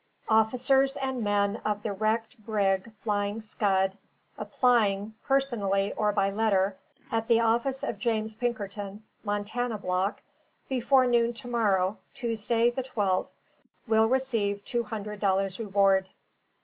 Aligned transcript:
OFFICERS 0.29 0.97
AND 0.97 1.21
MEN 1.23 1.57
OF 1.57 1.83
THE 1.83 1.93
WRECKED 1.93 2.43
BRIG 2.43 2.91
FLYING 3.03 3.39
SCUD 3.39 3.99
APPLYING, 4.39 5.13
PERSONALLY 5.27 5.93
OR 5.93 6.11
BY 6.11 6.31
LETTER, 6.31 6.75
AT 7.11 7.27
THE 7.27 7.39
OFFICE 7.39 7.83
OF 7.83 7.99
JAMES 7.99 8.33
PINKERTON, 8.33 9.03
MONTANA 9.23 9.77
BLOCK, 9.77 10.23
BEFORE 10.69 11.05
NOON 11.05 11.33
TO 11.33 11.47
MORROW, 11.49 11.97
TUESDAY, 12.15 12.71
12TH, 12.71 13.27
WILL 13.87 14.09
RECEIVE 14.09 14.65
TWO 14.65 14.83
HUNDRED 14.85 15.19
DOLLARS 15.19 15.59
REWARD. 15.59 16.09